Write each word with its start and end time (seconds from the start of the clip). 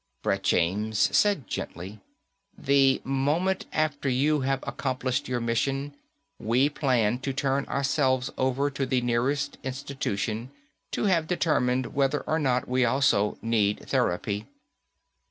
Brett 0.23 0.41
James 0.41 1.15
said 1.15 1.45
gently, 1.47 1.99
"The 2.57 3.01
moment 3.03 3.67
after 3.71 4.09
you 4.09 4.39
have 4.41 4.63
accomplished 4.65 5.27
your 5.27 5.39
mission, 5.39 5.93
we 6.39 6.69
plan 6.69 7.19
to 7.19 7.31
turn 7.33 7.65
ourselves 7.67 8.31
over 8.35 8.71
to 8.71 8.87
the 8.87 9.01
nearest 9.01 9.59
institution 9.61 10.49
to 10.93 11.03
have 11.03 11.27
determined 11.27 11.93
whether 11.93 12.21
or 12.21 12.39
not 12.39 12.67
we 12.67 12.83
also 12.83 13.37
need 13.43 13.81
therapy." 13.89 14.47